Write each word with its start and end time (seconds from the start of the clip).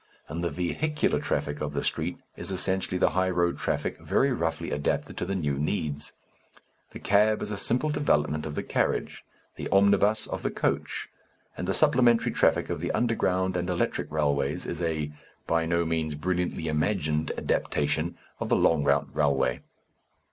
And 0.27 0.43
the 0.43 0.49
vehicular 0.49 1.19
traffic 1.19 1.61
of 1.61 1.73
the 1.73 1.83
street 1.83 2.17
is 2.35 2.49
essentially 2.49 2.97
the 2.97 3.11
high 3.11 3.29
road 3.29 3.59
traffic 3.59 3.99
very 3.99 4.31
roughly 4.33 4.71
adapted 4.71 5.15
to 5.17 5.25
the 5.25 5.35
new 5.35 5.59
needs. 5.59 6.13
The 6.89 6.97
cab 6.97 7.43
is 7.43 7.51
a 7.51 7.55
simple 7.55 7.91
development 7.91 8.47
of 8.47 8.55
the 8.55 8.63
carriage, 8.63 9.23
the 9.57 9.69
omnibus 9.69 10.25
of 10.25 10.41
the 10.41 10.49
coach, 10.49 11.07
and 11.55 11.67
the 11.67 11.73
supplementary 11.75 12.31
traffic 12.31 12.71
of 12.71 12.81
the 12.81 12.91
underground 12.93 13.55
and 13.55 13.69
electric 13.69 14.11
railways 14.11 14.65
is 14.65 14.81
a 14.81 15.11
by 15.45 15.67
no 15.67 15.85
means 15.85 16.15
brilliantly 16.15 16.67
imagined 16.67 17.31
adaptation 17.37 18.17
of 18.39 18.49
the 18.49 18.55
long 18.55 18.83
route 18.83 19.09
railway. 19.13 19.61